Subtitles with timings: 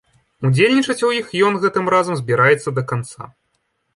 [0.47, 3.29] Удзельнічаць у іх ён гэтым разам збіраецца да канца.